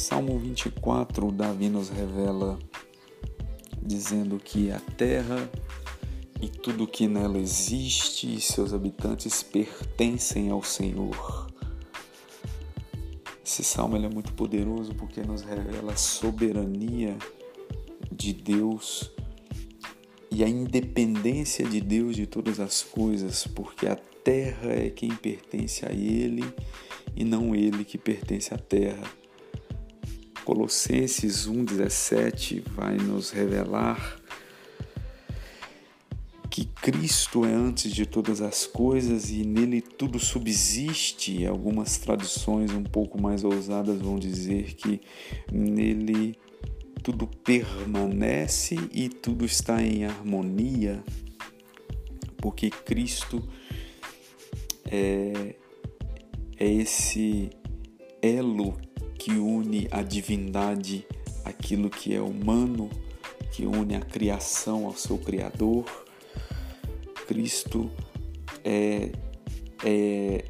[0.00, 2.58] Salmo 24, Davi nos revela
[3.82, 5.48] dizendo que a terra
[6.40, 11.48] e tudo que nela existe e seus habitantes pertencem ao Senhor.
[13.44, 17.14] Esse salmo é muito poderoso porque nos revela a soberania
[18.10, 19.12] de Deus
[20.30, 25.84] e a independência de Deus de todas as coisas, porque a terra é quem pertence
[25.84, 26.42] a Ele
[27.14, 29.19] e não Ele que pertence à terra.
[30.44, 34.18] Colossenses 1,17 vai nos revelar
[36.50, 41.46] que Cristo é antes de todas as coisas e nele tudo subsiste.
[41.46, 45.00] Algumas traduções um pouco mais ousadas vão dizer que
[45.52, 46.36] nele
[47.02, 51.02] tudo permanece e tudo está em harmonia,
[52.38, 53.42] porque Cristo
[54.90, 55.54] é,
[56.58, 57.50] é esse
[58.20, 58.76] elo
[59.20, 61.06] que une a divindade
[61.44, 62.88] aquilo que é humano,
[63.52, 65.84] que une a criação ao seu Criador.
[67.26, 67.90] Cristo
[68.64, 69.12] é,
[69.84, 70.44] é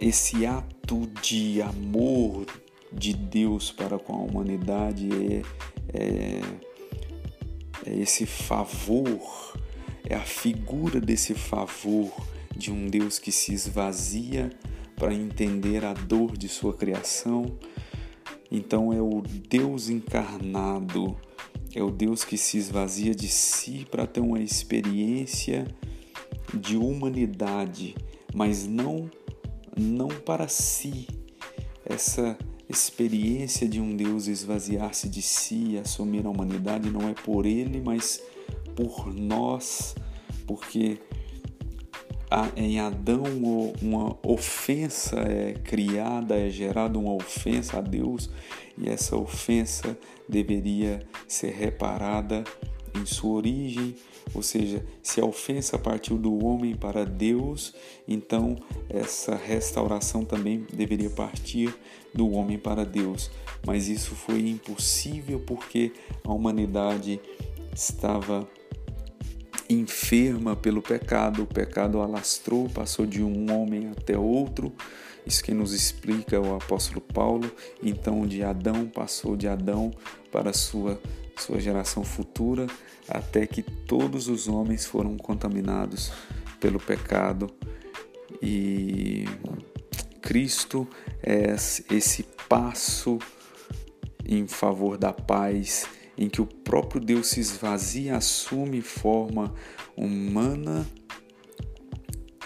[0.00, 2.46] esse ato de amor
[2.92, 5.42] de Deus para com a humanidade, é,
[5.96, 6.40] é,
[7.86, 9.56] é esse favor,
[10.04, 12.12] é a figura desse favor
[12.56, 14.50] de um Deus que se esvazia
[14.96, 17.56] para entender a dor de sua criação
[18.54, 21.16] então é o Deus encarnado,
[21.74, 25.66] é o Deus que se esvazia de si para ter uma experiência
[26.52, 27.96] de humanidade,
[28.32, 29.10] mas não
[29.76, 31.08] não para si.
[31.84, 32.38] Essa
[32.68, 37.82] experiência de um Deus esvaziar-se de si e assumir a humanidade não é por ele,
[37.84, 38.22] mas
[38.76, 39.96] por nós,
[40.46, 40.98] porque
[42.56, 43.22] em Adão
[43.80, 48.30] uma ofensa é criada, é gerada uma ofensa a Deus
[48.76, 49.96] e essa ofensa
[50.28, 52.44] deveria ser reparada
[52.94, 53.96] em sua origem,
[54.32, 57.74] ou seja, se a ofensa partiu do homem para Deus,
[58.06, 58.56] então
[58.88, 61.74] essa restauração também deveria partir
[62.14, 63.30] do homem para Deus.
[63.66, 65.92] Mas isso foi impossível porque
[66.22, 67.20] a humanidade
[67.74, 68.48] estava
[69.68, 74.72] enferma pelo pecado, o pecado alastrou, passou de um homem até outro.
[75.26, 77.50] Isso que nos explica o apóstolo Paulo.
[77.82, 79.90] Então, de Adão passou de Adão
[80.30, 81.00] para sua
[81.36, 82.66] sua geração futura,
[83.08, 86.12] até que todos os homens foram contaminados
[86.60, 87.50] pelo pecado.
[88.40, 89.24] E
[90.20, 90.88] Cristo
[91.22, 91.54] é
[91.90, 93.18] esse passo
[94.24, 95.86] em favor da paz
[96.16, 99.52] em que o próprio Deus se esvazia, assume forma
[99.96, 100.86] humana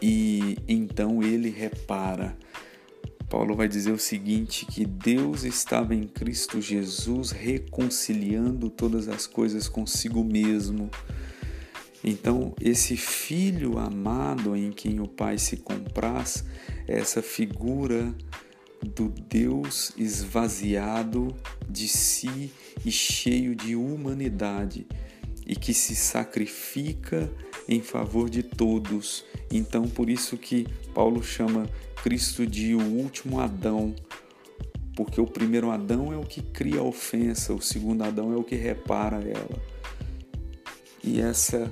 [0.00, 2.36] e então ele repara.
[3.28, 9.68] Paulo vai dizer o seguinte: que Deus estava em Cristo Jesus reconciliando todas as coisas
[9.68, 10.90] consigo mesmo.
[12.06, 16.44] Então, esse filho amado em quem o Pai se compraz,
[16.86, 18.14] essa figura
[18.84, 21.34] do Deus esvaziado
[21.68, 22.52] de si
[22.84, 24.86] e cheio de humanidade
[25.46, 27.30] e que se sacrifica
[27.68, 29.24] em favor de todos.
[29.50, 31.68] Então, por isso que Paulo chama
[32.02, 33.94] Cristo de o último Adão,
[34.94, 38.44] porque o primeiro Adão é o que cria a ofensa, o segundo Adão é o
[38.44, 39.62] que repara ela.
[41.02, 41.70] E essa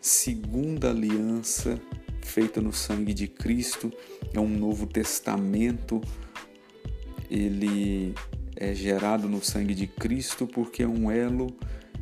[0.00, 1.80] segunda aliança
[2.22, 3.92] feita no sangue de Cristo
[4.32, 6.00] é um novo testamento
[7.30, 8.14] ele
[8.56, 11.54] é gerado no sangue de Cristo porque é um elo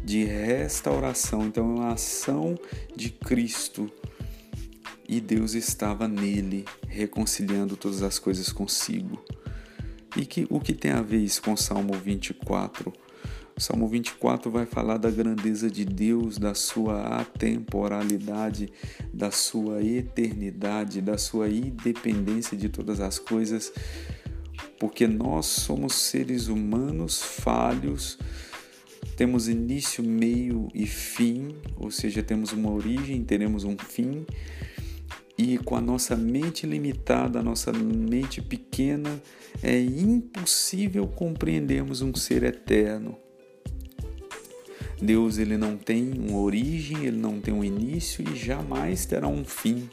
[0.05, 1.47] de restauração.
[1.47, 2.59] Então é uma ação
[2.95, 3.91] de Cristo
[5.09, 9.23] e Deus estava nele, reconciliando todas as coisas consigo.
[10.17, 12.93] E que, o que tem a ver isso com Salmo 24?
[13.57, 18.73] O Salmo 24 vai falar da grandeza de Deus, da sua atemporalidade,
[19.13, 23.73] da sua eternidade, da sua independência de todas as coisas
[24.83, 28.19] porque nós somos seres humanos falhos,
[29.17, 34.27] temos início, meio e fim, ou seja, temos uma origem, teremos um fim,
[35.39, 39.23] e com a nossa mente limitada, a nossa mente pequena,
[39.63, 43.17] é impossível compreendermos um ser eterno.
[45.01, 49.45] Deus ele não tem uma origem, ele não tem um início e jamais terá um
[49.45, 49.89] fim,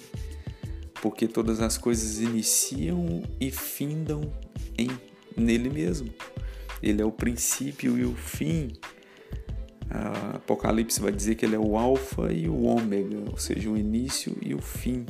[1.00, 4.49] porque todas as coisas iniciam e findam
[5.36, 6.10] nele mesmo.
[6.82, 8.74] Ele é o princípio e o fim.
[9.90, 13.78] A Apocalipse vai dizer que ele é o alfa e o ômega, ou seja, o
[13.78, 15.06] início e o fim.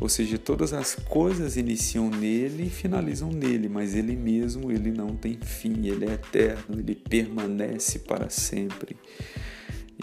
[0.00, 5.16] Ou seja, todas as coisas iniciam nele e finalizam nele, mas ele mesmo, ele não
[5.16, 8.96] tem fim, ele é eterno, ele permanece para sempre.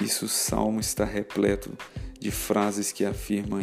[0.02, 1.72] Isso o salmo está repleto
[2.20, 3.62] de frases que afirmam,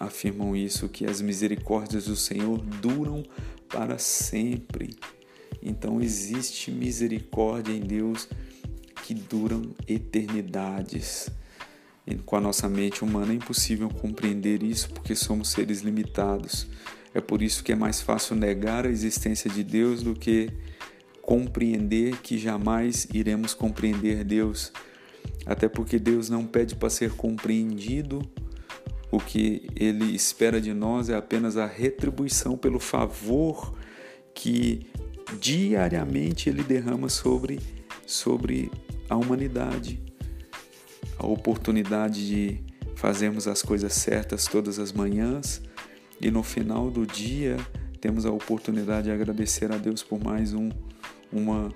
[0.00, 3.22] afirmam isso, que as misericórdias do Senhor duram
[3.68, 4.96] para sempre.
[5.62, 8.28] Então existe misericórdia em Deus
[9.04, 11.30] que duram eternidades.
[12.06, 16.66] E com a nossa mente humana é impossível compreender isso porque somos seres limitados.
[17.12, 20.50] É por isso que é mais fácil negar a existência de Deus do que
[21.20, 24.72] compreender que jamais iremos compreender Deus.
[25.44, 28.22] Até porque Deus não pede para ser compreendido,
[29.10, 33.74] o que ele espera de nós é apenas a retribuição pelo favor
[34.34, 34.86] que
[35.40, 37.58] diariamente ele derrama sobre,
[38.06, 38.70] sobre
[39.08, 40.00] a humanidade.
[41.18, 42.60] A oportunidade de
[42.94, 45.62] fazermos as coisas certas todas as manhãs.
[46.20, 47.56] E no final do dia
[48.00, 50.68] temos a oportunidade de agradecer a Deus por mais um,
[51.32, 51.72] uma,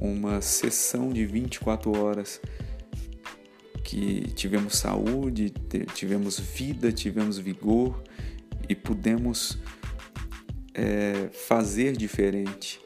[0.00, 2.40] uma sessão de 24 horas
[3.84, 5.52] que tivemos saúde,
[5.94, 8.02] tivemos vida, tivemos vigor
[8.68, 9.58] e pudemos
[10.72, 12.80] é, fazer diferente.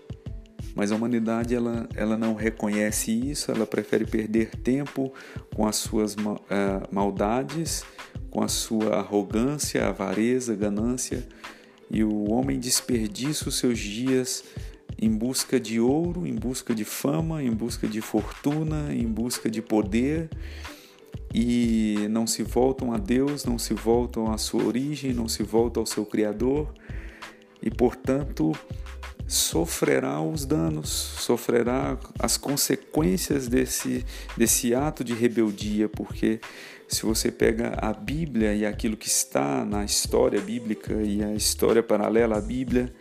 [0.74, 5.12] Mas a humanidade ela, ela não reconhece isso, ela prefere perder tempo
[5.54, 6.46] com as suas uh,
[6.92, 7.84] maldades,
[8.30, 11.26] com a sua arrogância, avareza, ganância,
[11.90, 14.44] e o homem desperdiça os seus dias
[15.00, 19.62] em busca de ouro, em busca de fama, em busca de fortuna, em busca de
[19.62, 20.28] poder
[21.34, 25.82] e não se voltam a Deus, não se voltam à sua origem, não se voltam
[25.82, 26.72] ao seu Criador
[27.62, 28.52] e, portanto,
[29.26, 34.04] sofrerá os danos, sofrerá as consequências desse,
[34.36, 36.40] desse ato de rebeldia, porque
[36.88, 41.82] se você pega a Bíblia e aquilo que está na história bíblica e a história
[41.82, 42.92] paralela à Bíblia,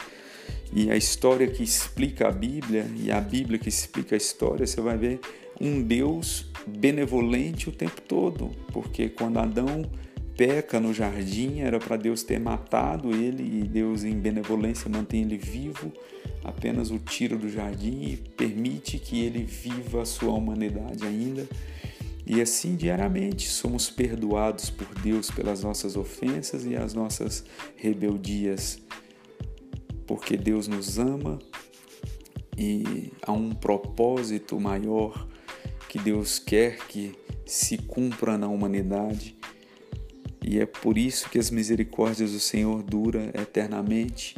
[0.73, 4.81] e a história que explica a Bíblia e a Bíblia que explica a história, você
[4.81, 5.19] vai ver
[5.61, 9.89] um Deus benevolente o tempo todo, porque quando Adão
[10.35, 15.37] peca no jardim, era para Deus ter matado ele e Deus, em benevolência, mantém ele
[15.37, 15.91] vivo,
[16.43, 21.47] apenas o tira do jardim e permite que ele viva a sua humanidade ainda.
[22.25, 27.43] E assim diariamente somos perdoados por Deus pelas nossas ofensas e as nossas
[27.75, 28.79] rebeldias,
[30.05, 31.39] porque Deus nos ama
[32.57, 35.27] e há um propósito maior
[35.87, 37.13] que Deus quer que
[37.45, 39.37] se cumpra na humanidade
[40.47, 44.33] e é por isso que as misericórdias do Senhor duram eternamente.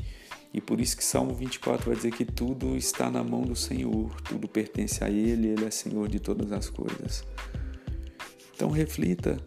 [0.51, 4.19] E por isso que Salmo 24 vai dizer que tudo está na mão do Senhor,
[4.21, 7.23] tudo pertence a Ele, Ele é Senhor de todas as coisas.
[8.55, 9.37] Então reflita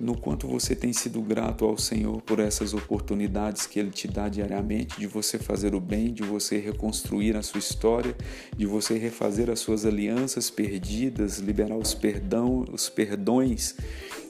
[0.00, 4.28] no quanto você tem sido grato ao Senhor por essas oportunidades que Ele te dá
[4.28, 8.16] diariamente de você fazer o bem, de você reconstruir a sua história,
[8.56, 13.76] de você refazer as suas alianças perdidas, liberar os perdão, os perdões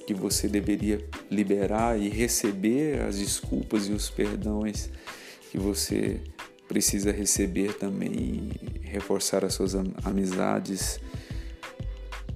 [0.07, 4.91] que você deveria liberar e receber as desculpas e os perdões
[5.51, 6.21] que você
[6.67, 8.51] precisa receber também,
[8.83, 9.75] reforçar as suas
[10.05, 10.99] amizades.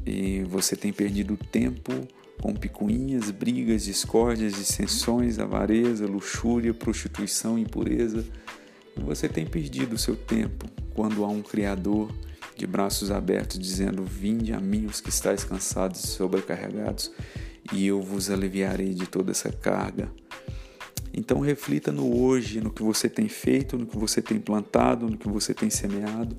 [0.05, 2.07] E você tem perdido tempo
[2.41, 8.25] com picuinhas, brigas, discórdias, dissensões, avareza, luxúria, prostituição, impureza.
[8.97, 12.11] E você tem perdido o seu tempo quando há um Criador
[12.57, 17.11] de braços abertos dizendo: Vinde a mim os que estáis cansados e sobrecarregados,
[17.73, 20.11] e eu vos aliviarei de toda essa carga.
[21.13, 25.17] Então reflita no hoje, no que você tem feito, no que você tem plantado, no
[25.17, 26.37] que você tem semeado,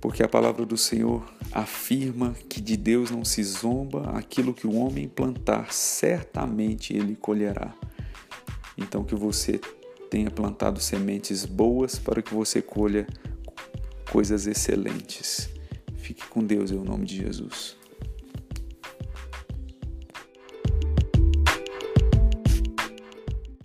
[0.00, 4.74] porque a palavra do Senhor afirma que de Deus não se zomba, aquilo que o
[4.74, 7.74] homem plantar, certamente ele colherá.
[8.76, 9.60] Então que você
[10.10, 13.06] tenha plantado sementes boas para que você colha
[14.10, 15.50] coisas excelentes.
[15.96, 17.77] Fique com Deus em nome de Jesus.